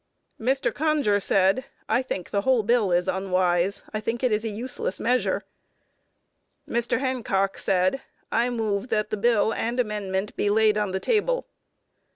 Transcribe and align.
Mr. 0.39 0.73
Conger 0.73 1.19
said: 1.19 1.65
"I 1.87 2.01
think 2.01 2.31
the 2.31 2.41
whole 2.41 2.63
bill 2.63 2.91
is 2.91 3.07
unwise. 3.07 3.83
I 3.93 3.99
think 3.99 4.23
it 4.23 4.31
is 4.31 4.43
a 4.43 4.49
useless 4.49 4.99
measure." 4.99 5.43
Mr. 6.67 6.99
Hancock 7.01 7.59
said: 7.59 8.01
"I 8.31 8.49
move 8.49 8.87
that 8.89 9.11
the 9.11 9.17
bill 9.17 9.53
and 9.53 9.79
amendment 9.79 10.35
be 10.35 10.49
laid 10.49 10.75
on 10.75 10.89
the 10.89 10.99
table." 10.99 11.45